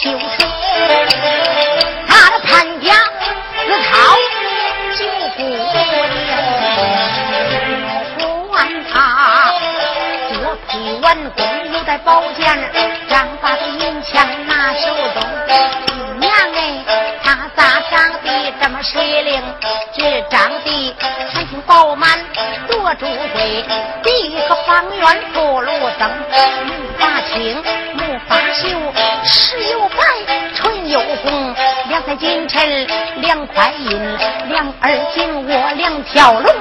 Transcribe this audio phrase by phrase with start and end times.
[0.00, 0.16] 就是，
[2.06, 2.94] 他的潘家
[3.64, 3.90] 自讨
[4.96, 5.00] 九
[5.36, 6.30] 姑娘，
[8.48, 8.48] 管
[8.88, 8.94] 他
[10.32, 10.34] 多
[10.68, 10.70] 配
[11.00, 11.42] 完弓，
[11.72, 12.46] 又在宝剑，
[22.98, 23.64] 朱贵，
[24.02, 26.10] 第一个方圆不如灯，
[26.66, 27.62] 木发青。
[28.26, 28.68] 发秀
[29.24, 29.96] 石又白，
[30.54, 31.54] 唇又红，
[31.88, 36.54] 两块金衬，两块银，两耳金窝，两条龙，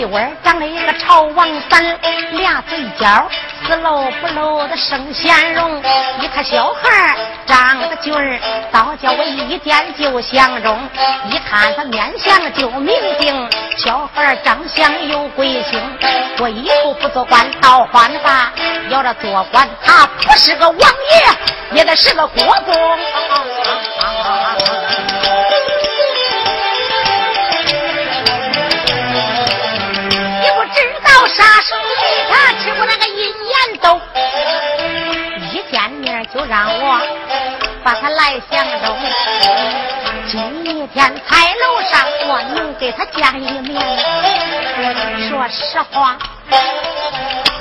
[0.00, 1.84] 鼻窝长了一个朝王三，
[2.32, 3.28] 俩嘴角
[3.66, 5.78] 死露不露的生鲜容。
[6.22, 7.14] 一看小孩
[7.46, 8.40] 长得俊儿，
[8.72, 10.74] 倒叫我一见就相中。
[11.28, 15.78] 一看他面相就明定，小孩长相有贵姓。
[16.38, 18.50] 我以后不做官，倒换吧。
[18.88, 22.74] 要这做官，他不是个王爷，也得是个国公。
[42.80, 43.78] 给他见一面，
[45.28, 46.16] 说实话，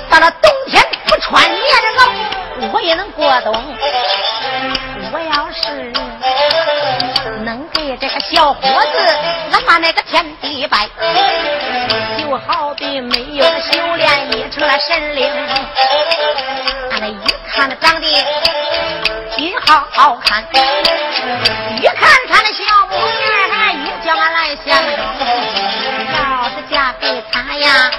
[0.09, 0.81] 到了冬天。
[1.09, 1.59] 不穿棉
[1.97, 3.51] 袄，我也能过冬。
[5.11, 5.91] 我要是
[7.43, 8.97] 能给这个小伙子，
[9.51, 10.87] 俺把那个天地拜，
[12.19, 15.27] 就好比没有了修炼已成了神灵。
[16.91, 17.17] 俺那一
[17.51, 18.07] 看他长得
[19.35, 20.45] 挺好好看，
[21.81, 22.63] 一看他那小，
[24.65, 25.05] 相中。
[26.13, 27.91] 要是嫁给他呀，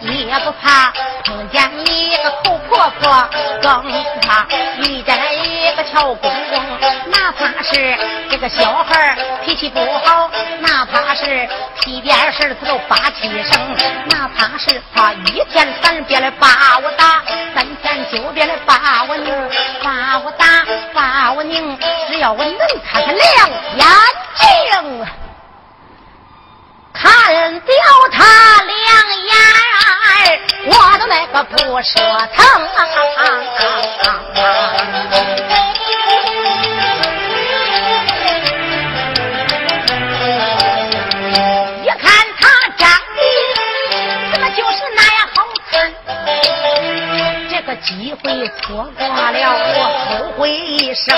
[0.00, 0.92] 也不怕
[1.24, 2.56] 碰见你个口。
[2.68, 3.28] 婆婆
[3.62, 4.44] 更怕
[4.78, 6.62] 遇见了一个俏公公，
[7.06, 7.96] 哪怕是
[8.28, 10.28] 这个小孩脾气不好，
[10.60, 11.48] 哪怕是
[11.80, 13.76] 屁点事他都发气声，
[14.10, 17.22] 哪怕是他一天三遍的把我打，
[17.54, 19.32] 三天九遍的把我拧，
[19.82, 20.46] 把我打，
[20.92, 21.78] 把我拧，
[22.08, 23.86] 只要我能看他两眼
[24.82, 25.06] 睛，
[26.98, 27.74] 看掉
[28.10, 28.24] 他
[28.62, 28.74] 两
[29.26, 29.30] 眼
[30.66, 32.00] 我都那个不说
[32.34, 32.38] 疼。
[41.84, 42.04] 一看
[42.40, 42.42] 他
[42.78, 43.18] 长得
[44.32, 45.36] 怎么就是那样好
[45.70, 45.92] 看？
[47.50, 48.24] 这个机会
[48.62, 49.36] 错过了，
[49.76, 51.14] 我后悔一生。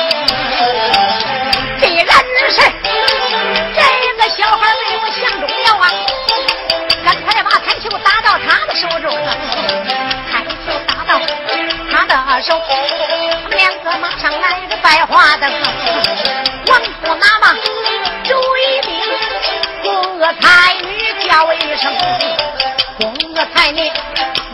[14.00, 15.50] 马上来个百花灯，
[16.66, 17.56] 王驸马嘛，
[18.24, 19.02] 主一命，
[19.82, 21.92] 宫娥才女叫一声，
[22.96, 23.90] 宫娥才女，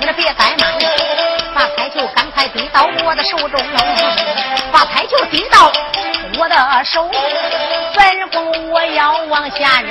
[0.00, 0.72] 你别怠慢，
[1.54, 3.60] 把彩球赶快递到我的手中，
[4.72, 5.70] 把彩球递到
[6.38, 7.10] 我的手，
[7.94, 9.90] 本宫我要往下扔，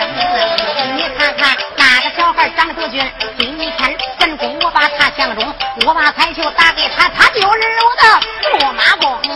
[0.96, 5.54] 你看看那个小孩长得多俊，今天本宫我把他相中。
[5.86, 7.50] 我把彩球打给他，他就是我
[7.96, 8.04] 的
[8.60, 9.13] 驸马公！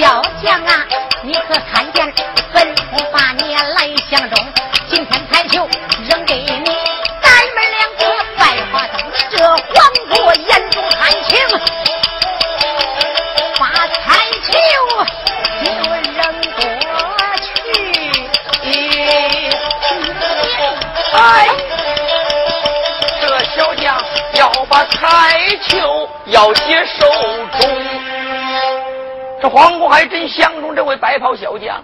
[0.00, 0.86] 小将啊，
[1.22, 2.10] 你可看见
[2.54, 4.52] 本宫把你来相中？
[4.88, 5.68] 今天彩球
[6.08, 6.74] 扔给你，
[7.20, 8.06] 咱们两个
[8.38, 8.42] 百
[8.72, 8.98] 花灯。
[9.30, 9.60] 这皇
[10.08, 11.38] 姑眼中含情，
[13.58, 14.00] 把彩
[14.40, 14.48] 球
[15.62, 15.70] 就
[16.14, 16.18] 扔
[16.56, 16.64] 过
[17.42, 17.50] 去。
[21.12, 21.46] 哎，
[23.20, 23.22] 这
[23.54, 24.02] 小将
[24.32, 25.38] 要把彩
[25.68, 26.08] 球。
[26.26, 27.10] 要接手，
[29.90, 31.82] 还真相中这位白袍小将，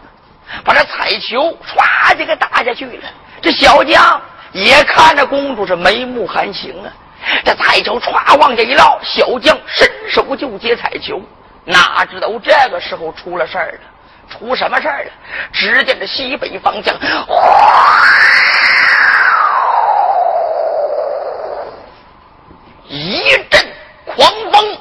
[0.65, 3.09] 把这彩球唰就给打下去了。
[3.43, 4.21] 这小将
[4.53, 6.93] 也看着公主是眉目含情啊，
[7.45, 11.21] 这彩球唰往下一落，小将伸手就接彩球，
[11.65, 13.81] 哪知道这个时候出了事儿了？
[14.29, 15.11] 出什么事儿了？
[15.53, 18.03] 只见这西北方向，哗，
[22.89, 23.67] 一阵。
[24.07, 24.79] 狂风，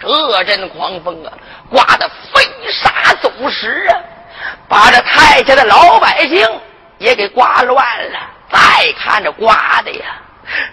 [0.00, 1.32] 这这阵狂风啊，
[1.70, 3.96] 刮得飞沙走石啊，
[4.68, 6.48] 把这太下的老百姓
[6.98, 8.18] 也给刮乱了。
[8.50, 8.58] 再
[8.98, 10.04] 看这刮的呀，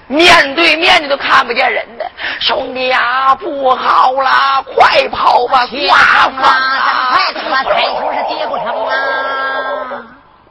[0.07, 2.09] 面对面的都看不见人的。
[2.39, 5.65] 兄弟呀，不好了，快跑吧！
[5.67, 5.97] 刮
[6.29, 10.05] 风了，快走吧，台球是接不成了！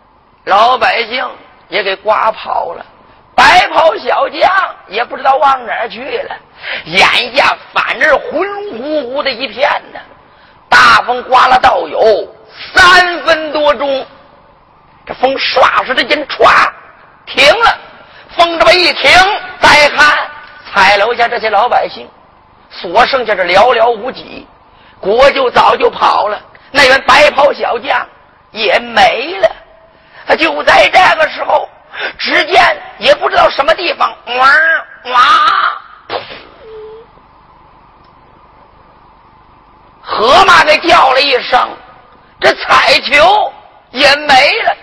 [0.45, 1.27] 老百姓
[1.69, 2.85] 也给刮跑了。
[3.35, 4.51] 白袍小将
[4.87, 6.37] 也不知道往哪儿去了，
[6.85, 10.01] 眼下反正是浑乎乎的一片呢。
[10.69, 12.01] 大风刮了倒有
[12.75, 14.07] 三分多钟，
[15.07, 16.49] 这风唰唰的间歘
[17.27, 17.79] 停了。
[18.37, 19.11] 风这么一停，
[19.61, 20.19] 再看
[20.73, 22.09] 彩楼下这些老百姓，
[22.71, 24.47] 所剩下的寥寥无几，
[25.01, 26.41] 国舅早就跑了，
[26.71, 28.07] 那员白袍小将
[28.51, 29.51] 也没了。
[30.27, 31.69] 他就在这个时候。
[32.19, 32.61] 只见
[32.99, 34.49] 也不知道什么地方，哇
[35.13, 35.19] 哇，
[40.05, 41.69] 河马给叫了一声，
[42.39, 43.53] 这彩球
[43.91, 44.77] 也没了。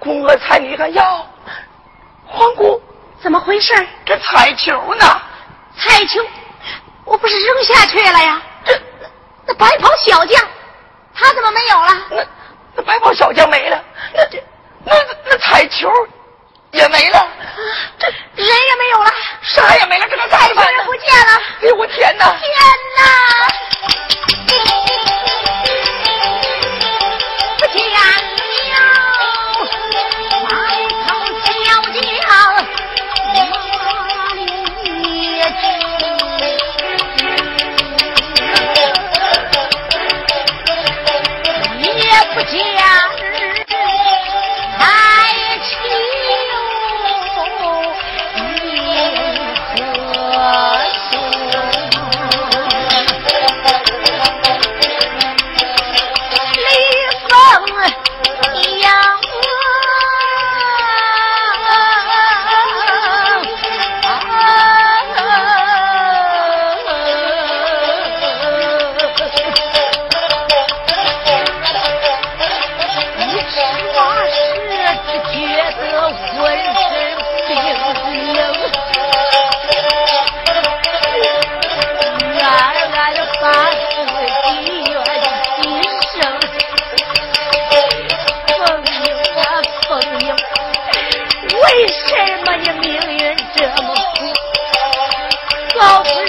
[0.00, 1.26] 宫娥才女一看，哟，
[2.26, 2.82] 皇姑
[3.22, 3.72] 怎么回事？
[4.04, 5.22] 这彩球呢？
[5.78, 6.20] 彩球，
[7.04, 8.42] 我不是扔下去了呀？
[8.64, 8.80] 这
[9.46, 10.42] 那白袍小将，
[11.14, 11.92] 他怎么没有了？
[12.10, 12.26] 那
[12.76, 13.80] 那白袍小将没了，
[14.12, 14.42] 那这
[14.84, 14.94] 那
[15.30, 15.88] 那彩球？
[16.72, 17.28] 也没了，
[18.00, 19.10] 这人也没有了，
[19.42, 21.40] 啥也没了，这个彩球人不见了！
[21.62, 22.24] 哎呦我天哪！
[22.24, 22.40] 天
[22.98, 23.04] 哪！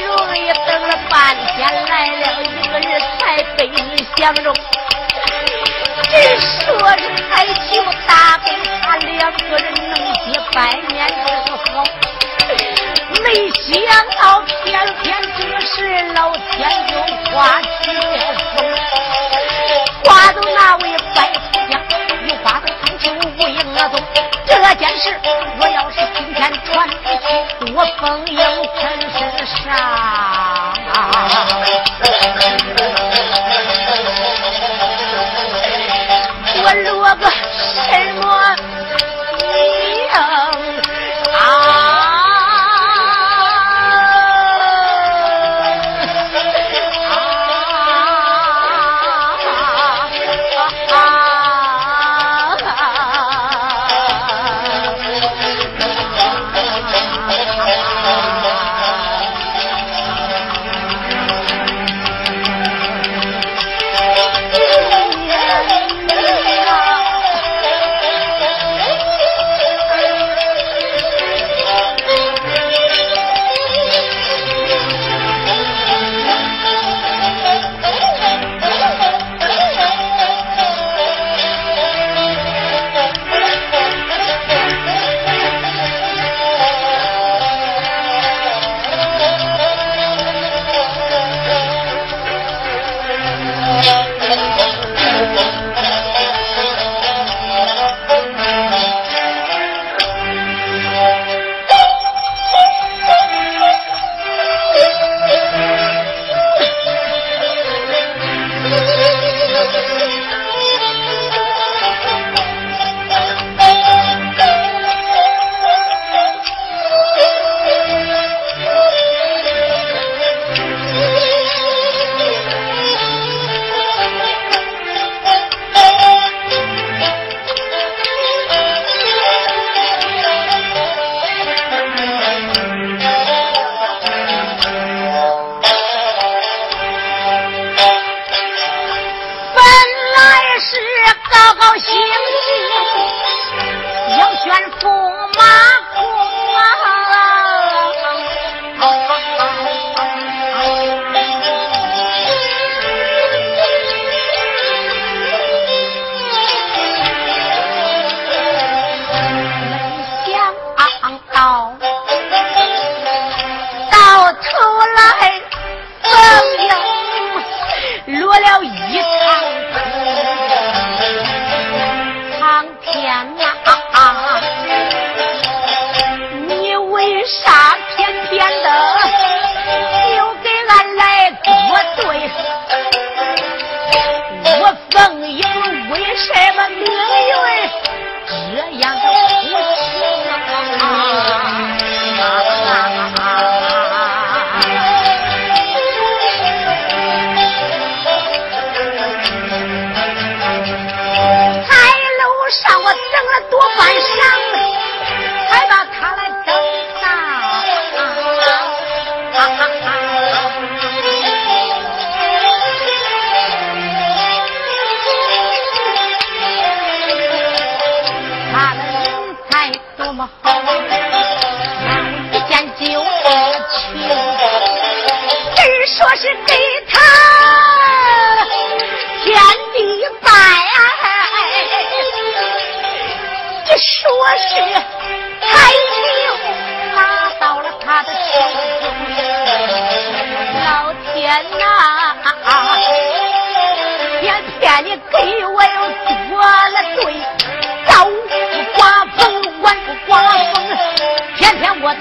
[0.03, 4.53] 容易等了半天来了一个人才被你相中
[6.09, 8.39] 只说着还起我大
[8.81, 11.83] 他两个人能结百年之好
[13.23, 18.65] 没想到偏偏这时老天就刮起了风
[20.03, 21.31] 刮走那位白
[21.67, 23.89] 娘娘又刮走三尺无影额
[24.45, 25.19] 这件事
[25.59, 26.14] 我要是
[26.45, 26.95] 天传出
[27.25, 28.37] 去，多风影
[28.79, 28.81] 尘
[29.17, 29.55] 身上。
[36.63, 37.25] 我落个
[37.89, 37.89] 什
[38.21, 38.23] 么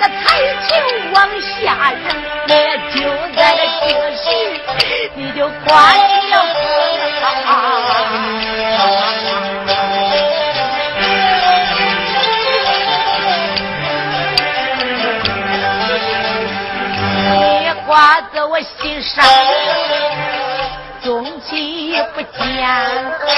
[0.09, 0.23] 才
[0.67, 0.71] 情
[1.13, 2.05] 往下扔，
[2.49, 2.53] 也
[2.95, 2.97] 就
[3.37, 4.25] 在这时
[5.15, 5.99] 你就刮起
[6.31, 6.55] 了风。
[17.87, 19.23] 挂在我心上，
[21.03, 22.67] 终期不见。
[23.27, 23.29] 早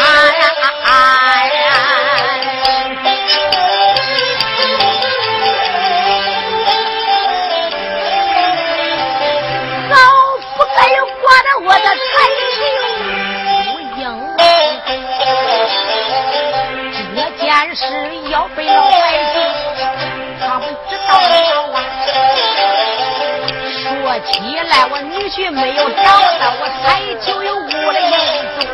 [24.33, 26.85] 起来，我女婿没有找到，我才
[27.25, 28.11] 就有误了影
[28.59, 28.66] 踪。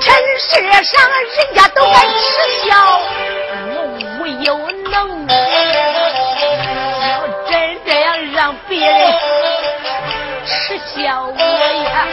[0.00, 0.04] 尘
[0.38, 0.50] 世
[0.84, 2.20] 上人家都爱耻
[2.68, 2.70] 笑，
[3.70, 3.74] 我
[4.18, 4.46] 无有
[4.90, 4.92] 能。
[7.08, 7.10] 要
[7.48, 7.50] 真
[7.86, 8.92] 这样让别人
[10.44, 12.06] 耻笑我呀，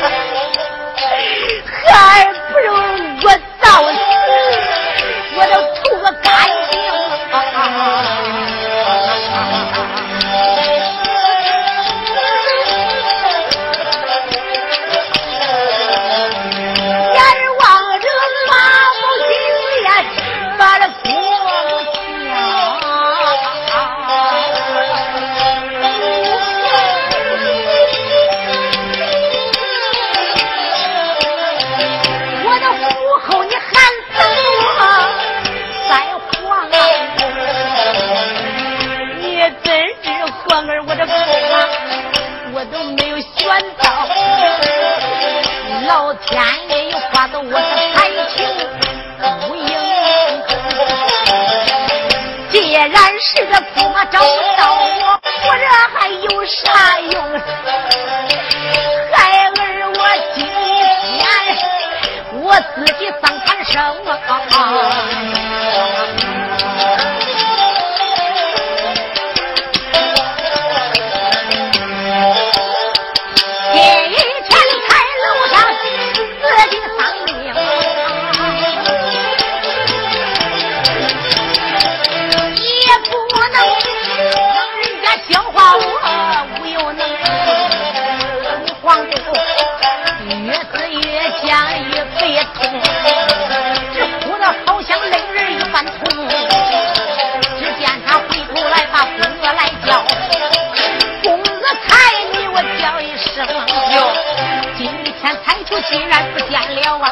[105.90, 107.12] 竟然不见了啊！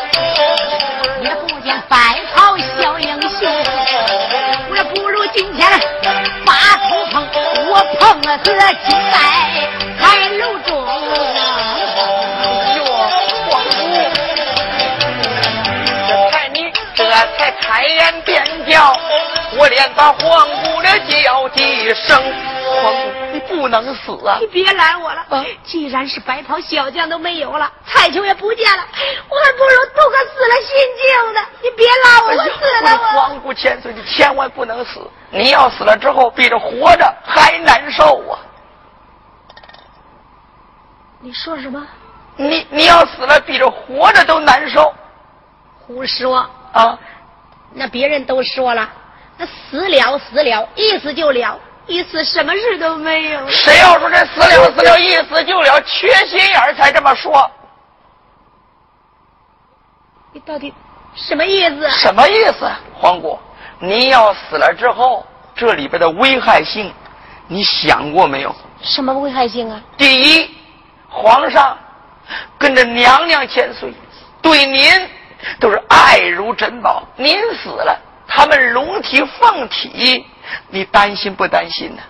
[1.22, 3.48] 也不见白袍小英雄。
[4.70, 5.68] 我说不如今天
[6.46, 6.54] 把
[6.88, 7.28] 头碰，
[7.70, 9.18] 我碰了这金在
[10.00, 10.70] 海楼中。
[12.76, 12.80] 哟，
[13.50, 13.82] 皇姑，
[16.08, 17.00] 这才你这
[17.38, 18.96] 才开言便叫，
[19.58, 22.22] 我连把黄姑的叫几声。
[23.68, 24.38] 不能死啊！
[24.40, 25.26] 你别拦我了。
[25.66, 28.88] 既然是白袍小将都没有了，彩球也不见了，
[29.30, 31.42] 我还不如做个死了心境呢。
[31.62, 33.20] 你别拉我，我死了我。
[33.20, 35.06] 皇姑千岁，你千万不能死！
[35.30, 38.40] 你要死了之后，比这活着还难受啊！
[41.20, 41.86] 你说什么？
[42.38, 44.94] 你你要死了，比这活着都难受。
[45.86, 46.38] 胡说
[46.72, 46.98] 啊！
[47.74, 48.90] 那别人都说了，
[49.38, 51.60] 那死了死了，意思就了。
[51.88, 53.50] 一次什么事都没有。
[53.50, 57.50] 谁要说这死了死了，一死就了，缺心眼才这么说。
[60.34, 60.74] 你到底
[61.16, 61.90] 什么意思？
[61.90, 63.40] 什么意思，黄姑？
[63.80, 65.26] 您要死了之后，
[65.56, 66.94] 这里边的危害性，
[67.48, 68.54] 你想过没有？
[68.82, 69.82] 什么危害性啊？
[69.98, 70.56] 第一，
[71.10, 71.78] 皇上
[72.58, 73.94] 跟着娘娘千岁，
[74.42, 74.92] 对您
[75.60, 77.02] 都是爱如珍宝。
[77.16, 80.26] 您死了，他们龙体凤体。
[80.70, 82.02] 你担心不担心呢？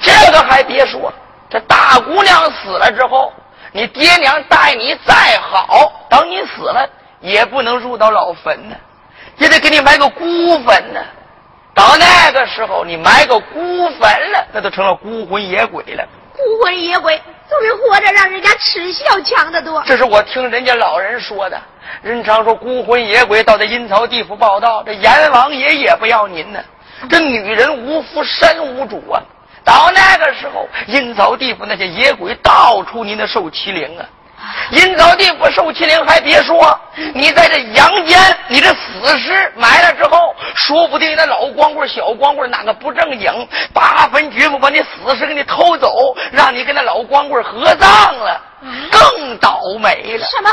[0.00, 1.12] 这个还别说，
[1.48, 3.32] 这大姑娘死了之后，
[3.72, 6.88] 你爹娘待你再好，等你死了
[7.20, 8.76] 也不能入到老坟呢，
[9.36, 10.24] 也得给你埋个孤
[10.64, 11.00] 坟呢。
[11.74, 14.00] 到那个时候，你埋个孤坟
[14.32, 16.04] 了，那都成了孤魂野鬼了。
[16.32, 19.82] 孤魂野鬼总比活着让人家耻笑强得多。
[19.86, 21.60] 这是我听人家老人说的。
[22.02, 26.60] 人常说孤魂野鬼到这阴曹地府报道，这阎王爷也不要您呢。
[27.08, 29.20] 这女人无夫身无主啊！
[29.64, 34.04] 到那个时候，阴曹地府那些野鬼到处你那受欺凌啊！
[34.70, 36.78] 阴曹地府受欺凌还别说，
[37.12, 48.40] 你在这阳间，你这死尸埋了之后，说不定那老光棍、小光棍哪个不正经，八分军夫把你死尸给你偷走，让你跟那老光棍合葬了。
[48.90, 50.26] 更倒霉了！
[50.26, 50.50] 什么？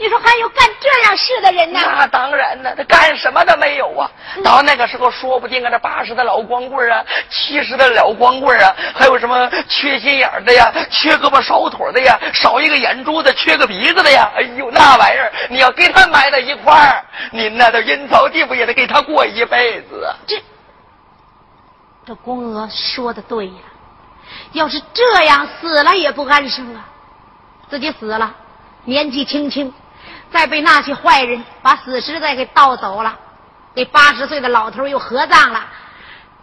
[0.00, 1.78] 你说还有干这样事的人呢？
[1.84, 4.10] 那当然了，他干什么都没有啊！
[4.42, 14.30] 到那个时候，说不定啊，这八十的老光棍啊，七十的老光棍啊，还有什么缺心眼的呀，缺胳膊少腿的呀，少一个眼珠子，缺个鼻子的呀！
[14.34, 20.16] 哎呦，那玩意儿，你要给他埋在一块儿，您那都阴曹地府也得给他过一辈子啊！
[20.26, 20.42] 这，
[22.06, 23.52] 这公娥说的对呀，
[24.52, 26.88] 要是这样死了也不安生啊！
[27.68, 28.34] 自己死了，
[28.84, 29.72] 年纪轻轻，
[30.32, 33.16] 再被那些坏人把死尸再给盗走了，
[33.74, 35.64] 给八十岁的老头又合葬了，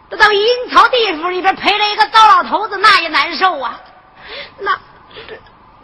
[0.10, 3.80] 这到阴曹地府里边陪了一个糟老头子，那也难受啊。
[4.60, 4.78] 那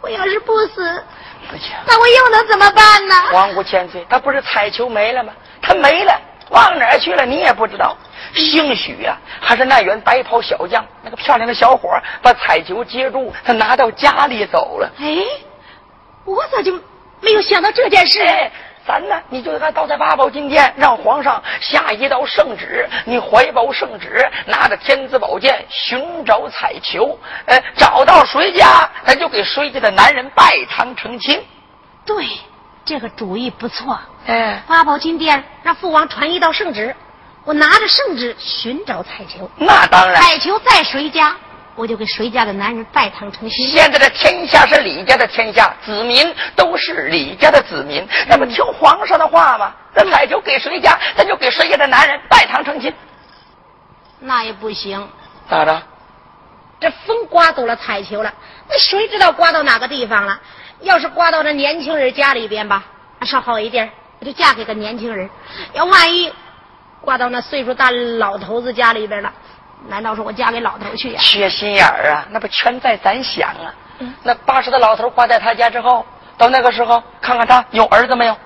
[0.00, 1.04] 我要是不死，
[1.86, 3.14] 那我又能怎么办呢？
[3.32, 5.32] 皇姑千岁，他不是彩球没了吗？
[5.62, 7.24] 他没了，往哪儿去了？
[7.24, 7.96] 你也不知道。
[8.34, 11.88] 兴许呀，还是那员白袍小将，那个漂亮的小伙
[12.20, 14.90] 把彩球接住，他拿到家里走了。
[14.98, 15.24] 哎，
[16.24, 16.78] 我咋就
[17.20, 18.20] 没有想到这件事？
[18.86, 27.18] 咱呢，你就该到在八宝金殿，让皇上下一道圣旨，你怀抱圣旨，拿着天子宝剑寻找彩球。
[27.46, 31.42] 呃，找到谁家，咱就给谁家的男人拜堂成亲。
[32.04, 32.28] 对，
[32.84, 33.98] 这个主意不错。
[34.26, 36.94] 哎，八宝金殿让父王传一道圣旨。
[37.46, 40.20] 我拿着圣旨寻找彩球，那当然。
[40.20, 41.34] 彩球在谁家，
[41.76, 43.66] 我就给谁家的男人拜堂成亲。
[43.66, 49.74] 现在的天下是李家的天下，子民都是李家的子民，那不听皇上的话吗？
[49.94, 52.92] 那彩球给谁家，咱就给谁家的男人拜堂成亲。
[54.20, 55.08] 那也不行，
[55.48, 55.82] 咋着？
[56.80, 58.32] 这风刮走了彩球了，
[58.68, 60.40] 那谁知道刮到哪个地方了？
[60.80, 62.84] 要是刮到这年轻人家里边吧，
[63.18, 65.28] 那稍好一点，我就嫁给个年轻人。
[65.72, 66.32] 要万一……
[67.00, 69.30] 刮到那岁数大老头子家里边了，
[69.88, 71.20] 难道说我嫁给老头去呀？
[71.20, 73.72] 缺心眼儿啊，那不全在咱想啊。
[74.22, 76.04] 那八十的老头挂在他家之后，
[76.36, 78.36] 到那个时候看看他有儿子没有？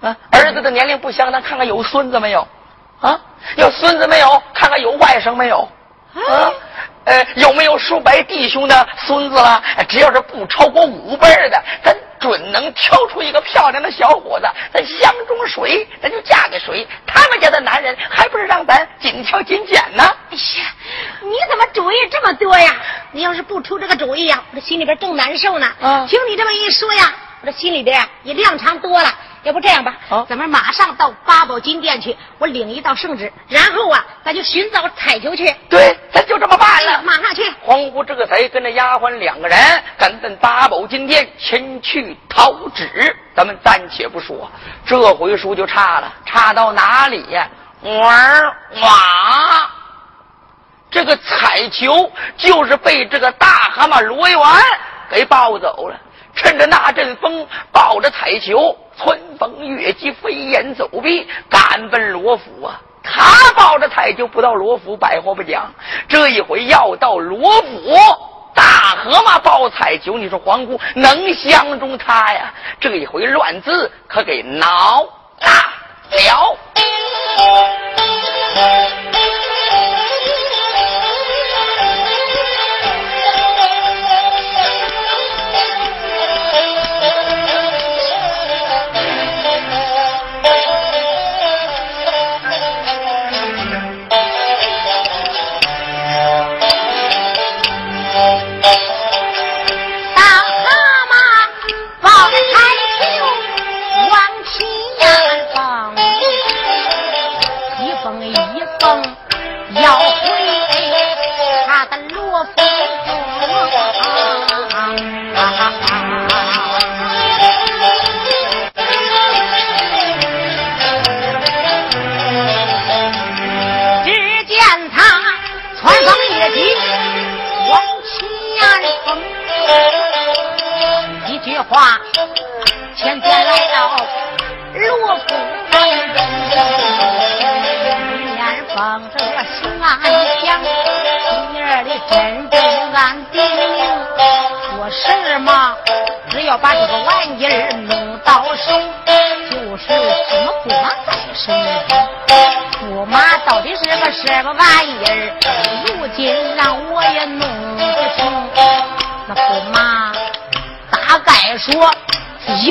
[0.00, 2.46] 啊，儿子的年龄不相当，看看有孙子没有？
[3.00, 3.20] 啊，
[3.56, 4.42] 有孙子没有？
[4.54, 5.68] 看看有外甥没有？
[6.14, 6.50] 啊，
[7.04, 9.62] 呃，有没有叔伯弟兄的孙子了？
[9.88, 11.96] 只要是不超过五辈的，咱。
[12.22, 16.86] 准能挑出一个漂亮的小伙子，咱相中谁，咱就嫁给谁。
[17.06, 20.04] 他们家的男人还不是让咱紧挑紧拣呢？
[20.30, 20.72] 哎呀，
[21.20, 22.76] 你怎么主意这么多呀？
[23.10, 25.66] 你要是不出这个主意呀，我这心里边正难受呢。
[25.80, 29.12] 啊，听你这么一说呀，我这心里边呀也亮堂多了。
[29.42, 29.96] 要不这样吧，
[30.28, 35.52] 咱们马上到八宝金殿去，我领一道圣旨，然后啊，咱就寻找彩球去。
[35.68, 37.02] 对，咱就这么办了。
[37.02, 37.41] 马上去。
[37.72, 39.56] 皇姑这才跟着丫鬟两个人
[39.96, 43.16] 赶奔八宝金殿前去讨旨。
[43.34, 44.50] 咱们暂且不说，
[44.84, 47.48] 这回书就差了，差到哪里呀？
[47.82, 48.42] 哇
[48.82, 49.70] 哇！
[50.90, 54.38] 这个彩球就是被这个大蛤蟆罗元
[55.08, 55.98] 给抱走了。
[56.34, 62.78] 趁着那阵风，抱着彩球，春风越急，飞檐走壁，赶奔罗府啊！
[63.02, 65.72] 他抱着彩球不到罗府，百货不讲。
[66.08, 67.96] 这一回要到罗府，
[68.54, 72.52] 大河马抱彩球，你说皇姑能相中他呀？
[72.80, 75.06] 这一回乱字可给挠
[75.40, 75.50] 大
[76.12, 76.56] 了。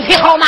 [0.07, 0.45] 你好吗？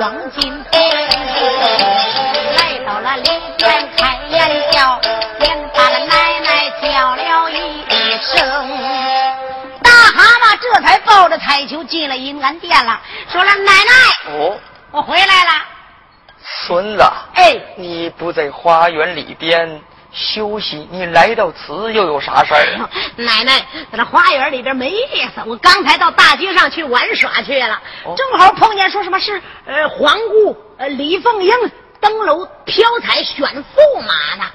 [0.00, 0.78] 装进头，
[2.56, 4.98] 来到了里边开眼笑，
[5.40, 7.84] 连把了奶奶叫了一
[8.22, 8.40] 声。
[9.82, 12.98] 大蛤蟆这才抱着彩球进了银安殿了，
[13.30, 13.92] 说了：“奶奶，
[14.32, 14.58] 哦，
[14.90, 15.50] 我回来了。
[16.66, 17.02] 孙子，
[17.34, 22.90] 哎，你不在花园里边休息，你来到此又有啥事儿啊？
[23.16, 23.58] 奶奶
[23.90, 31.54] 在这花园里边没意思，我刚才到大街上去玩耍去了，哦正好碰见说什么是呃皇姑呃李凤英
[32.00, 34.50] 登楼飘彩选驸马呢，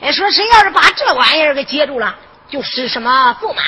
[0.00, 2.14] 呃说谁要是把这玩意儿给接住了。
[2.48, 3.62] 就是什么驸马，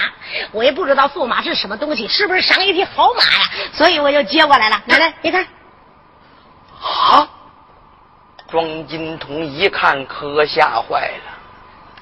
[0.52, 3.50] 我也不知道驸马是什么东西，是不是赏一匹好马呀？
[3.72, 4.80] 所以我就接过来了。
[4.86, 5.44] 奶奶，你看，
[6.80, 7.28] 啊！
[8.50, 11.32] 庄金童一看可吓坏了，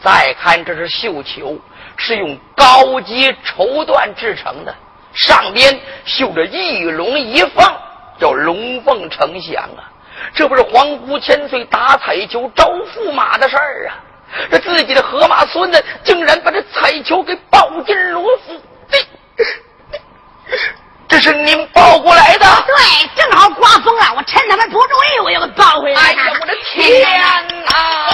[0.01, 1.59] 再看这是绣球，
[1.97, 4.75] 是用高级绸缎制成的，
[5.13, 7.65] 上边绣着一龙一凤，
[8.19, 9.91] 叫龙凤呈祥啊！
[10.33, 13.99] 这不是皇姑千岁打彩球招驸马的事儿啊！
[14.51, 18.61] 这自己的河马孙子竟然把这彩球给抱进罗府，
[21.17, 22.45] 这这是您抱过来的？
[22.67, 26.07] 对，正好刮风了，我趁他们不注意，我又给抱回来了。
[26.09, 27.03] 哎呀，我的天
[27.65, 28.06] 哪！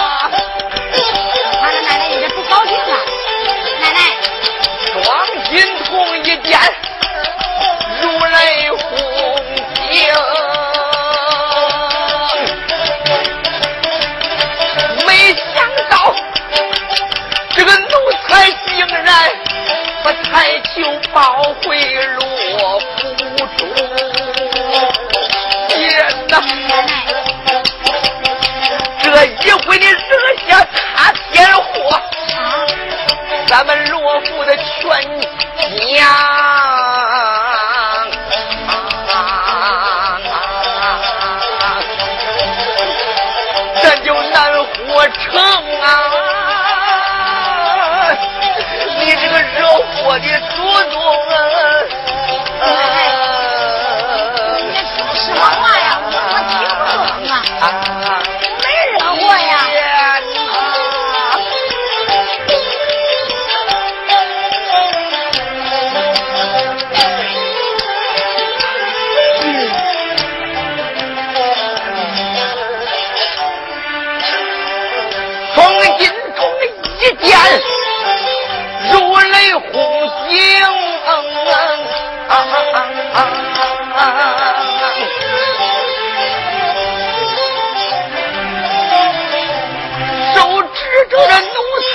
[90.34, 91.56] 手指着这奴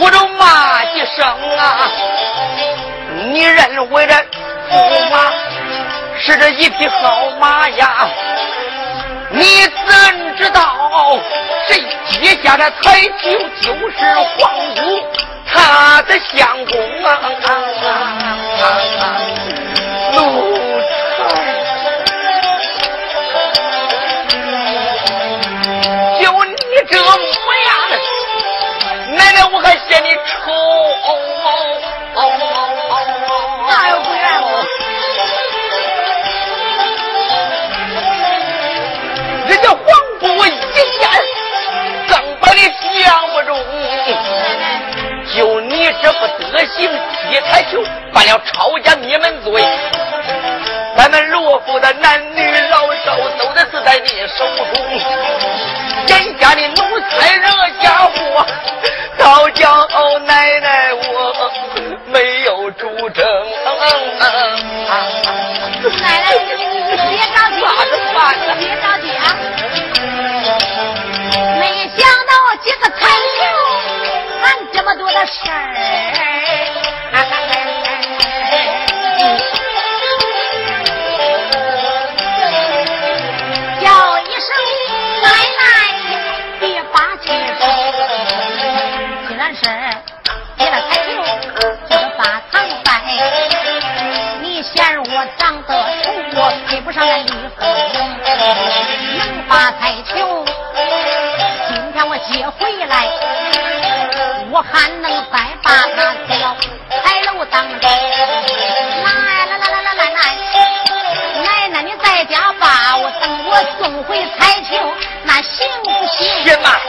[0.00, 1.26] 我就骂几声
[1.58, 1.90] 啊！
[3.32, 4.14] 你认为这
[4.70, 5.14] 驸马
[6.18, 8.08] 是这一匹好马呀？
[9.30, 9.44] 你
[9.86, 11.18] 怎知道
[11.66, 14.80] 谁接下的彩球就是皇姑
[15.56, 17.08] 他的相公啊？
[20.12, 20.18] 奴
[21.18, 21.20] 才，
[26.20, 26.54] 就你
[26.88, 27.04] 这模
[27.66, 27.68] 样，
[29.16, 30.52] 奶奶我还嫌你丑。
[46.06, 46.18] 这副
[46.52, 46.88] 德行，
[47.28, 47.82] 踢彩球
[48.14, 49.66] 犯了抄家灭门罪。
[50.96, 54.64] 咱们罗府的男女老少都得死在你手中。
[56.06, 56.76] 人家的奴
[57.10, 57.48] 才惹
[57.82, 58.46] 家祸，
[59.18, 59.88] 倒叫
[60.20, 61.50] 奶奶我
[62.06, 63.26] 没有主证。
[64.20, 64.30] 奶
[66.22, 66.30] 奶，
[67.10, 67.58] 别着急，
[68.60, 69.26] 别着急啊！
[71.58, 73.10] 没想到这个彩球
[74.40, 75.74] 还这么多的事儿。
[102.18, 103.08] 接回来，
[104.50, 106.56] 我还能再把那条
[106.90, 107.90] 彩楼当中。
[109.04, 110.36] 来来来来来来，
[111.44, 114.76] 奶奶你在家把，我等我送回彩球，
[115.24, 116.26] 那行不行？
[116.44, 116.80] 行啊！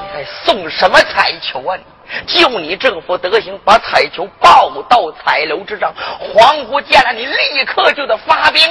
[0.00, 1.76] 你还送什么彩球啊？
[2.26, 5.92] 就你这副德行，把彩球抱到彩楼之上，
[6.32, 8.62] 皇姑见了你，立刻就得发兵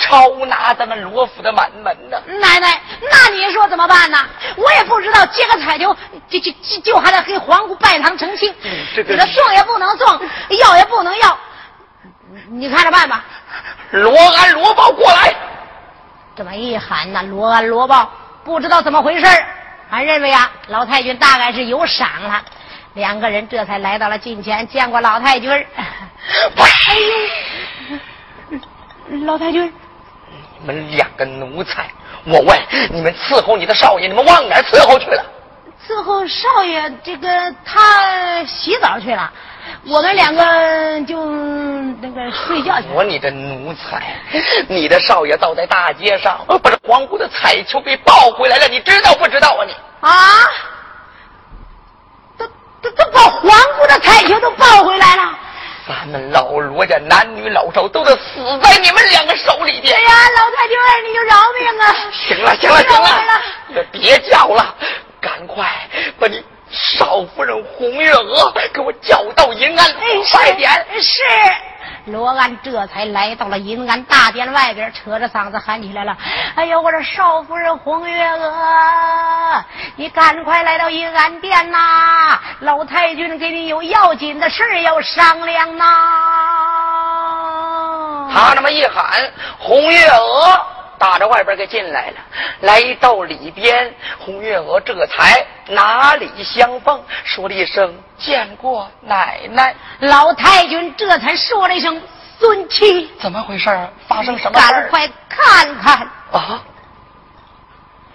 [0.00, 2.18] 抄拿咱们罗府的满门呢。
[2.40, 4.18] 奶奶，那你说怎么办呢？
[4.56, 5.96] 我也不知道，接个彩球，
[6.28, 8.52] 就就就就还得给皇姑拜堂成亲。
[8.64, 10.20] 嗯这个送也不能送，
[10.58, 11.38] 要也不能要，
[12.50, 13.24] 你看着办吧。
[13.90, 15.34] 罗安、罗豹过来，
[16.36, 18.10] 这么一喊呢，罗安、罗豹
[18.44, 19.46] 不知道怎么回事儿
[19.90, 22.42] 俺认为啊，老太君大概是有赏了。
[22.94, 25.66] 两个人这才来到了近前，见过老太君儿。
[25.76, 26.96] 哎
[28.50, 28.58] 呦，
[29.24, 29.72] 老太君，
[30.58, 31.88] 你们两个奴才，
[32.24, 32.58] 我问
[32.90, 35.24] 你们伺候你的少爷，你们往哪儿伺候去了？
[35.86, 37.28] 伺候少爷，这个
[37.64, 39.30] 他洗澡去了，
[39.86, 41.24] 我们两个就
[42.02, 42.94] 那个睡觉去了。
[42.94, 44.16] 我你这奴才，
[44.68, 49.74] 你的少爷倒在大街上，把这皇姑的彩球给抱回来了，你知道不知道啊你？
[50.00, 50.12] 啊！
[52.36, 52.46] 都
[52.82, 55.22] 都都把皇姑的彩球都抱回来了。
[55.88, 60.02] 咱们老罗家男女老少都得死在你们两个手里边哎。
[60.02, 61.96] 呀，老太君儿，你就饶命啊！
[62.28, 64.74] 行了，行了，行了，也别叫了，
[65.18, 65.66] 赶快
[66.20, 70.70] 把你少夫人红月娥给我叫到银安，哎，快点！
[71.00, 71.22] 是。
[72.06, 76.16] 罗安这才来到了银安大殿外边，扯着嗓子喊起来了
[76.56, 79.64] ：“哎呦，我这少夫人红月娥，
[79.96, 82.38] 你赶快来到银安殿呐！
[82.60, 85.84] 老太君给你有要紧的事要商量呐！”
[88.32, 89.04] 他那么一喊，
[89.58, 90.66] 红月娥
[90.98, 92.16] 打着外边给进来了，
[92.60, 99.74] 来到里边，红月娥这才哪里相逢，说了一声见过奶奶。
[100.00, 102.02] 老太君这才说了一声
[102.38, 103.88] ：“孙妻，怎么回事儿？
[104.06, 104.72] 发生什么事？
[104.72, 106.62] 赶快看看。”啊！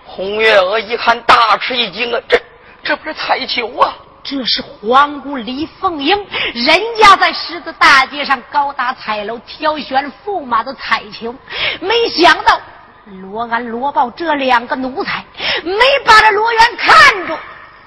[0.05, 2.19] 红月娥一看，大吃一惊啊！
[2.27, 2.39] 这
[2.83, 3.95] 这不是彩球啊！
[4.23, 6.15] 这是皇姑李凤英，
[6.53, 11.35] 人家在狮子大街上高搭彩楼挑选驸马的彩球，
[11.81, 12.57] 没想到
[13.05, 15.23] 罗安、罗豹这两个奴才
[15.63, 15.73] 没
[16.05, 16.95] 把这罗元看
[17.27, 17.37] 住，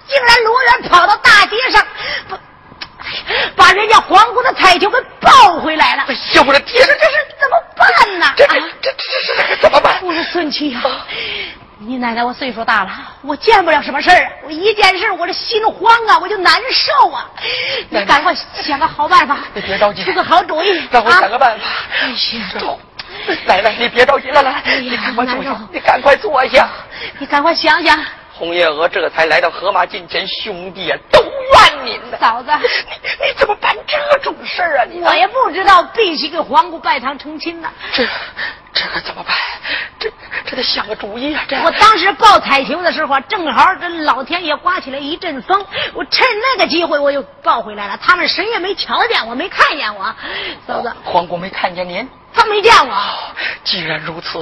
[0.06, 1.82] 竟然罗元跑到大街上，
[2.28, 2.38] 把
[3.56, 6.04] 把人家皇姑的彩球给抱回来了。
[6.08, 8.26] 哎呦我的天这这是怎么办呢？
[8.36, 9.98] 这这啊这这这这怎么办？
[10.02, 10.80] 我说孙七呀、
[11.78, 12.90] 你奶奶我岁数大了，
[13.22, 14.30] 我见不了什么事儿啊！
[14.44, 17.26] 我一件事我这心慌啊，我就难受啊！
[17.88, 21.64] 你赶快想个好办法，你别着急出个好主意，让我想个办法。
[22.02, 22.78] 哎呀，走，
[23.46, 26.68] 奶奶，你别着急了，来，你赶快坐下，你赶快坐下。
[27.18, 27.98] 你赶快想想，
[28.32, 32.16] 红叶娥这才来到河马近前，兄弟啊，都怨您呢。
[32.20, 34.84] 嫂子，你你怎么办这种事儿啊？
[34.90, 37.68] 你我也不知道，必须给皇姑拜堂成亲呢。
[37.92, 38.04] 这
[38.72, 39.34] 这可怎么办？
[39.98, 40.10] 这
[40.44, 41.44] 这得想个主意啊！
[41.48, 47.98] 这我当时抱彩球的时候，正好这老天爷刮起来一阵风，我趁那个机会我又抱回来了。
[48.02, 50.14] 他们谁也没瞧见我，没看见我。
[50.66, 52.06] 嫂子，皇姑没看见您。
[52.46, 52.94] 他没见我。
[53.64, 54.40] 既然如此，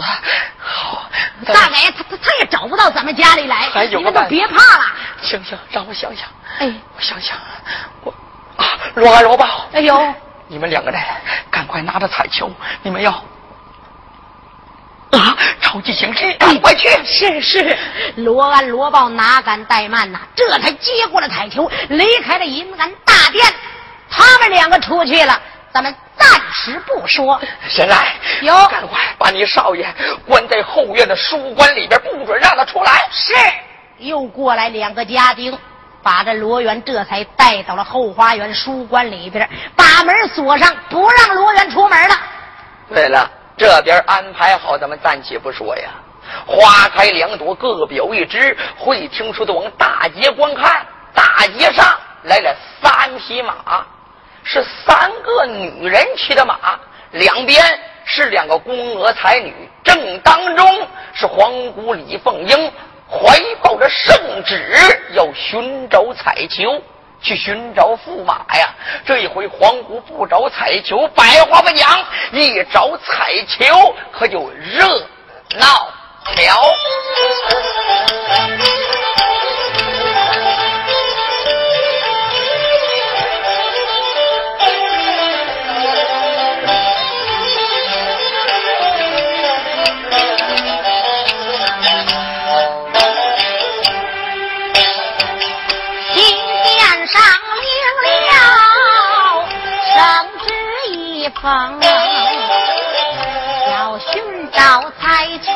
[0.61, 1.11] 好，
[1.47, 4.85] 大概他他他也找不到咱们家里来，你们都别怕了。
[5.23, 6.29] 行行，让我想想。
[6.59, 7.37] 哎，我想想，
[8.03, 8.15] 我
[8.57, 10.15] 啊，罗安罗豹，哎呦，
[10.49, 11.01] 你们两个人
[11.51, 12.51] 赶快拿着彩球，
[12.83, 13.11] 你们要
[15.13, 16.89] 啊，超级行事，赶快去。
[17.05, 17.79] 是是，
[18.17, 20.21] 罗安罗豹哪敢怠慢呐？
[20.37, 23.43] 这才接过了彩球，离开了银安大殿。
[24.11, 25.41] 他们两个出去了，
[25.75, 27.41] 咱们暂时不说。
[27.69, 29.85] 神来，有赶快把你少爷
[30.25, 33.09] 关在后院的书馆里边，不准让他出来。
[33.11, 33.35] 是，
[33.99, 35.59] 又过来两个家丁，
[36.01, 42.15] 把这罗元这才带到了后花园书馆里边，把门锁上，不让罗元出门了。
[42.89, 45.91] 对了，这边安排好，咱们暂且不说呀。
[46.47, 48.57] 花开两朵，各表一枝。
[48.79, 51.85] 会听说的往大街观看，大街上
[52.23, 53.85] 来了三匹马，
[54.45, 56.79] 是三个女人骑的马，
[57.11, 57.63] 两边
[58.05, 59.53] 是两个宫娥才女，
[59.83, 62.73] 正当中是皇姑李凤英，
[63.09, 64.77] 怀抱着圣旨，
[65.15, 66.81] 要寻找彩球。
[67.23, 68.69] 去寻找驸马呀！
[69.07, 74.87] 这一回皇姑不找彩球，百花不讲；一找彩球，可就热
[75.59, 75.67] 闹
[76.37, 76.65] 了。
[103.71, 105.47] 要寻找彩球，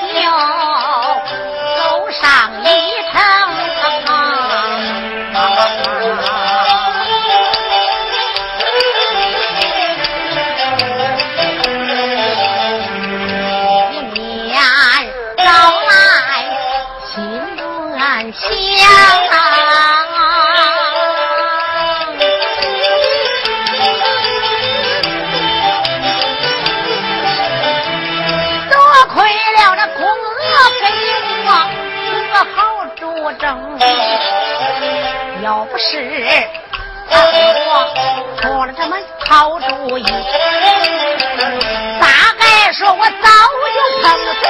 [39.90, 40.08] 好主意，
[41.98, 42.06] 大
[42.38, 43.28] 概说我早
[43.72, 44.44] 就碰死。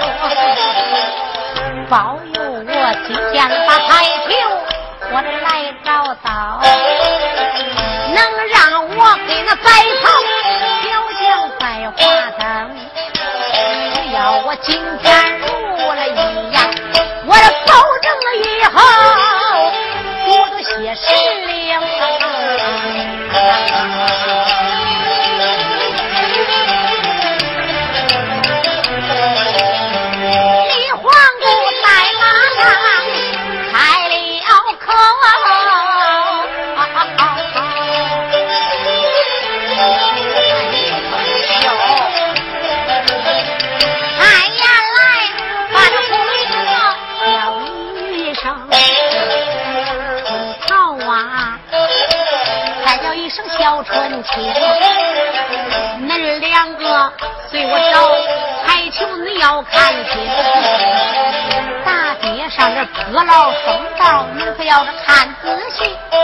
[1.90, 3.36] 保佑我今天
[3.66, 3.90] 把彩
[4.26, 4.28] 球
[5.12, 5.46] 我来
[5.84, 5.88] 找
[6.22, 6.28] 到，
[8.14, 8.56] 能让
[8.96, 9.66] 我给那白
[10.00, 10.04] 袍
[10.82, 10.86] 小
[11.20, 11.24] 将
[11.58, 11.98] 再花
[12.38, 12.40] 灯。
[13.94, 14.16] 只要
[14.46, 14.68] 我今
[15.02, 15.08] 天
[56.06, 57.12] 恁两个
[57.50, 58.08] 随我找
[58.64, 60.12] 还求，你要看清。
[61.84, 65.96] 大街上这破老风道，你可要是看仔细。
[66.12, 66.14] 哎，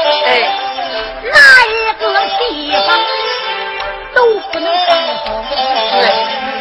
[1.32, 2.04] 哪一个
[2.38, 2.88] 地方
[4.14, 4.90] 都不能放
[5.24, 5.34] 风。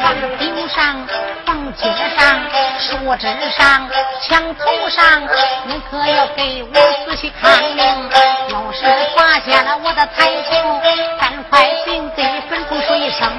[0.01, 0.05] 房
[0.39, 1.07] 顶上、
[1.45, 1.83] 房阶
[2.17, 2.41] 上、
[2.79, 3.89] 树枝上、
[4.21, 5.21] 墙头上，
[5.65, 6.73] 你可要给我
[7.05, 8.09] 仔细看明。
[8.49, 8.83] 要是
[9.15, 10.81] 发现了我的彩球，
[11.19, 13.31] 赶快禀给分风水声。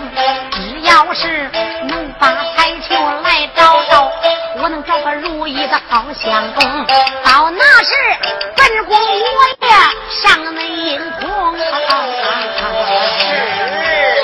[0.51, 1.49] 只要是
[1.85, 2.27] 能把
[2.57, 4.11] 彩球来找到，
[4.59, 6.87] 我能找个如意的好相公。
[7.25, 7.95] 到那时，
[8.57, 9.05] 本宫我
[9.61, 9.69] 也
[10.11, 11.25] 上那阴空。
[11.59, 11.63] 是，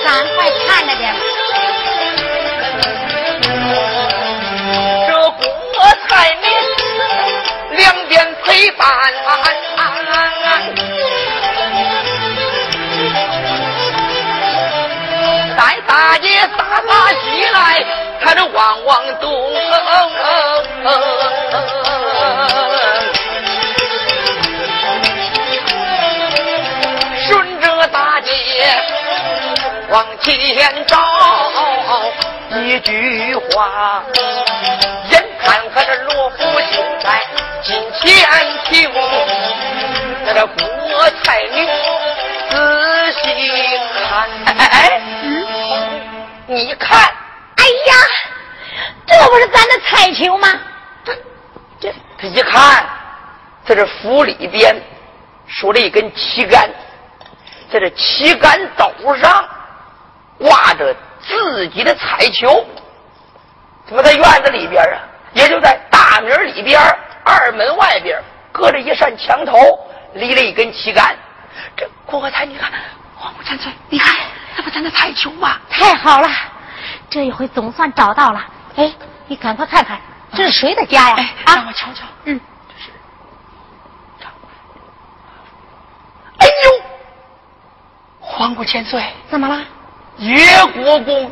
[0.05, 1.15] 赶快看着点。
[5.23, 5.39] 这国
[6.09, 6.51] 彩民
[7.79, 8.89] 两边陪伴。
[15.57, 17.85] 在大街撒撒西来，
[18.21, 19.53] 看着望望东。
[27.29, 28.33] 顺着大街
[29.89, 30.99] 往前找，
[32.57, 34.03] 一句话，
[46.73, 46.99] 你看，
[47.57, 47.95] 哎呀，
[49.07, 50.49] 这不是咱的彩球吗？
[51.05, 51.13] 这
[51.79, 52.87] 这他一看，
[53.67, 54.75] 在这府里边
[55.47, 56.71] 竖着一根旗杆，
[57.71, 59.47] 在这旗杆斗上
[60.39, 62.65] 挂着自己的彩球，
[63.87, 64.97] 怎么在院子里边啊？
[65.35, 66.81] 也就在大门里边
[67.23, 68.19] 二门外边
[68.51, 69.79] 隔着一扇墙头
[70.15, 71.15] 立了一根旗杆。
[71.77, 72.73] 这郭才，你看，
[73.15, 74.17] 黄木千岁，你看，
[74.57, 75.59] 这不咱的彩球吗？
[75.71, 76.29] 太好了，
[77.13, 78.43] 这一回总算找到了。
[78.77, 78.91] 哎，
[79.27, 80.01] 你赶快看看，
[80.33, 81.17] 这是谁的家呀？
[81.19, 82.07] 哎，让我瞧瞧。
[82.25, 82.91] 嗯，这是。
[86.39, 86.83] 哎呦，
[88.19, 89.63] 皇姑千岁，怎么了？
[90.17, 90.39] 岳
[90.73, 91.31] 国公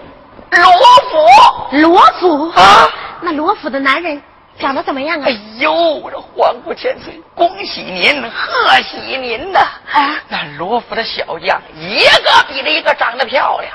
[0.50, 0.72] 罗
[1.10, 2.88] 府罗府啊！
[3.22, 4.22] 那罗府的男人
[4.58, 5.24] 长得怎么样啊？
[5.26, 9.60] 哎呦，这皇姑千岁，恭喜您，贺喜您呐！
[9.92, 13.72] 啊，那罗府的小将一个比着一个长得漂亮，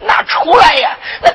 [0.00, 1.34] 那出来呀，那那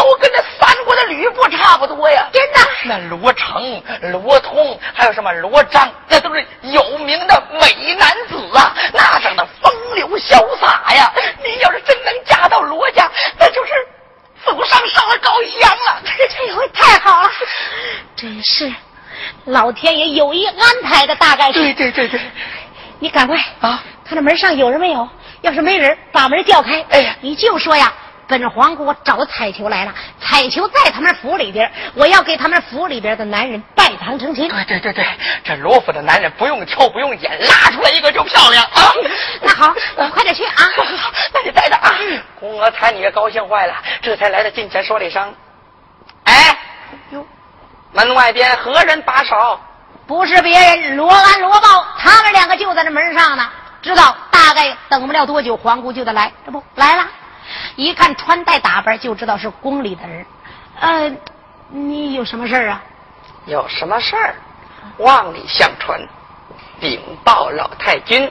[0.00, 2.26] 都跟那三国的吕布差不多呀！
[2.32, 3.82] 真的，那罗成、
[4.12, 11.12] 罗通，还有什么罗章，那都是有名的美男子啊，那长得风流潇洒呀！
[11.44, 13.72] 你要是真能嫁到罗家，那就是
[14.42, 16.02] 祖上上了高香了。
[16.30, 17.30] 这回太好了，
[18.16, 18.72] 真是。
[19.44, 21.60] 老天爷有意安排的，大概是。
[21.60, 22.20] 对对对对，
[23.00, 25.06] 你赶快啊，看那门上有人没有？
[25.42, 26.82] 要是没人，把门调开。
[26.88, 27.92] 哎呀，你就说呀，
[28.30, 34.48] 本皇姑找彩球来了，彩球在他们府里边，我要给他们府里边的男人拜堂成亲。
[34.48, 35.04] 对对对对，
[35.42, 38.92] 这罗府的男人不用挑不用拣，拉出来一个就漂亮啊。
[39.42, 39.74] 那好，
[40.12, 40.54] 快点去啊。
[41.34, 41.92] 那你带着啊。
[42.38, 45.34] 宫娥才女也高兴坏了，这才来到近前说了一声
[46.24, 46.56] ：“哎，
[47.10, 47.26] 哟。”
[47.92, 49.58] 门外边何人把守？
[50.06, 53.48] 不是别人，罗安、罗豹，他们两个就在这门上呢。
[53.82, 56.30] 知道大概等不了多久，皇姑就得来。
[56.44, 57.04] 这不来了，
[57.76, 60.26] 一看穿戴打扮，就知道是宫里的人。
[60.80, 61.16] 呃，
[61.68, 62.82] 你有什么事儿啊？
[63.46, 64.34] 有什么事儿？
[64.98, 66.00] 望里相传，
[66.78, 68.30] 禀报老太君，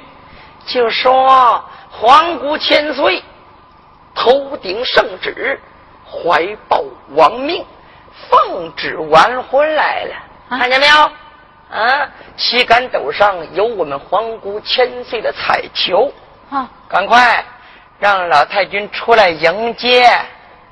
[0.66, 3.24] 就说皇姑千岁，
[4.16, 5.60] 头顶圣旨，
[6.06, 7.66] 怀抱王命。
[8.30, 10.16] 奉旨完婚来了，
[10.50, 11.12] 看见没有？
[11.72, 16.12] 啊，旗杆斗上有我们皇姑千岁的彩球。
[16.50, 17.46] 啊，赶快
[18.00, 20.10] 让老太君出来迎接。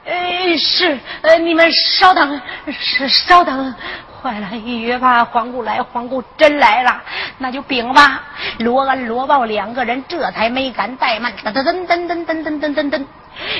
[0.05, 2.41] 哎，是，呃，你们稍等，
[2.79, 3.75] 是稍等。
[4.21, 7.01] 坏了，一约吧，皇姑来，皇姑真来了，
[7.37, 8.23] 那就禀吧。
[8.59, 13.05] 罗安、罗豹两个人这才没敢怠慢，噔噔噔噔噔噔噔噔噔。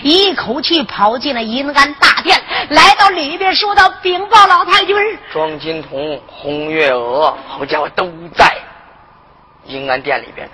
[0.02, 4.96] 一口气跑进了银安大殿，来到里边，说道：“禀报老太君，
[5.32, 8.52] 庄金童、红月娥，好家伙，都在
[9.66, 10.54] 银安殿里边呢，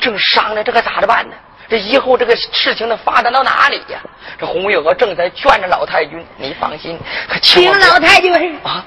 [0.00, 1.34] 正商量这可咋着办呢？
[1.70, 4.00] 这以后这个事情能发展到哪里呀？
[4.38, 6.98] 这红月娥正在劝着老太君，你放心，
[7.28, 8.84] 可请老太君啊，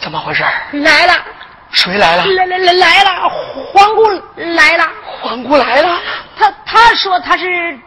[0.00, 0.42] 怎么回事？
[0.72, 1.14] 来了，
[1.70, 2.24] 谁来了？
[2.24, 3.28] 来来来来了，
[3.72, 4.88] 皇姑来了，
[5.20, 6.00] 皇姑来了。
[6.38, 7.78] 他他说他是。”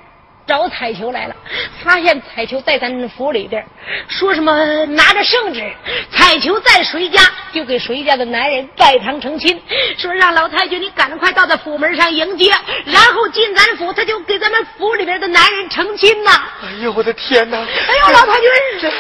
[0.52, 1.36] 找彩球来了，
[1.82, 3.66] 发现彩球在咱府里边，
[4.10, 5.64] 说什么拿着圣旨，
[6.12, 7.22] 彩球在谁家
[7.54, 9.58] 就给谁家的男人拜堂成亲，
[9.98, 12.52] 说让老太君你赶快到他府门上迎接，
[12.84, 16.32] 然后进咱府，他就给咱们府里边的男人成亲呐！
[16.62, 17.58] 哎呦我的天哪！
[17.58, 18.50] 哎呦老太君，
[18.82, 18.92] 这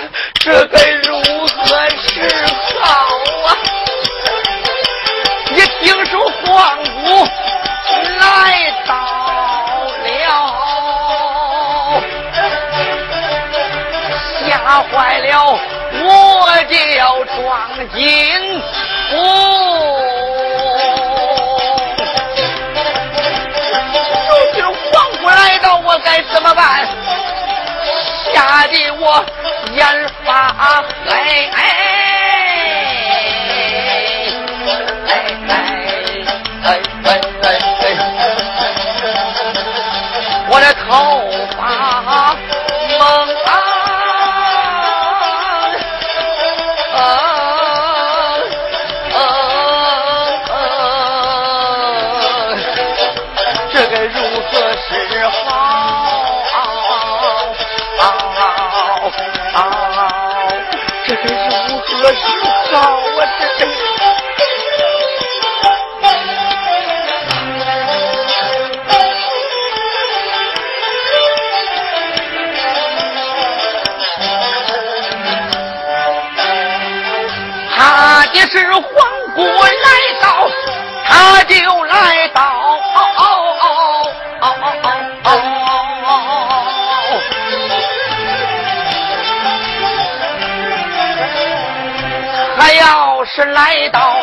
[93.45, 94.15] 来到，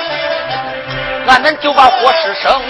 [1.26, 2.60] 俺们就把火势生，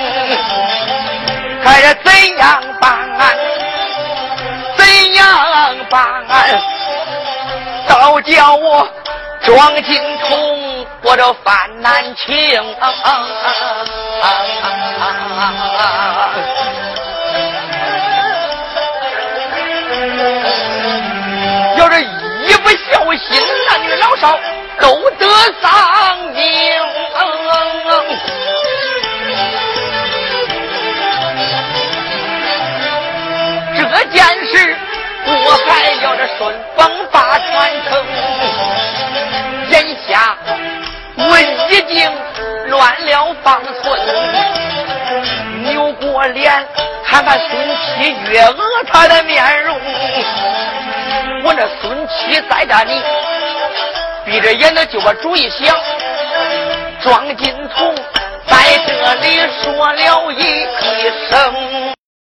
[1.62, 3.09] 看着怎样办？
[4.76, 6.24] 怎样办？
[7.88, 8.88] 倒叫我
[9.42, 10.86] 装进桶。
[11.01, 12.26] 我这犯难情，
[21.76, 23.40] 要是一不小心，
[23.70, 24.36] 男女老少
[24.81, 25.26] 都得
[25.61, 26.68] 丧命。
[33.91, 34.76] 这件事
[35.26, 38.05] 我还要这顺风把传承。
[39.70, 40.37] 眼下
[41.16, 42.11] 我已经
[42.68, 44.01] 乱了方寸。
[45.62, 46.53] 扭过脸
[47.05, 48.57] 看看孙七月娥
[48.87, 49.76] 他的面容。
[51.45, 53.38] 我那孙七在这里。
[54.29, 55.74] 闭着眼的就把主意想。
[57.01, 57.95] 庄金童
[58.47, 58.57] 在
[58.87, 60.66] 这里说了一
[61.31, 61.99] 声。